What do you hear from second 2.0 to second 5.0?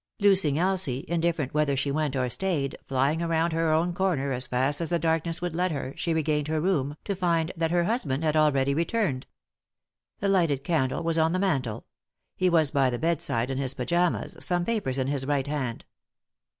or stayed, flying around her own comer as fast as the